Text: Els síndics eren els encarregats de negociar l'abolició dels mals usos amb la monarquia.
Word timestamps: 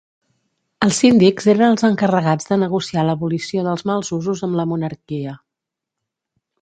Els 0.85 1.01
síndics 1.01 1.49
eren 1.53 1.65
els 1.73 1.85
encarregats 1.89 2.49
de 2.53 2.59
negociar 2.61 3.03
l'abolició 3.09 3.67
dels 3.69 3.85
mals 3.91 4.11
usos 4.21 4.43
amb 4.49 4.59
la 4.61 4.67
monarquia. 4.73 5.37